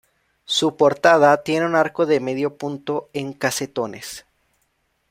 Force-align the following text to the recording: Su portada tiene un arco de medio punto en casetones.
Su 0.45 0.77
portada 0.77 1.43
tiene 1.43 1.67
un 1.67 1.75
arco 1.75 2.07
de 2.07 2.19
medio 2.19 2.57
punto 2.57 3.11
en 3.13 3.33
casetones. 3.33 4.25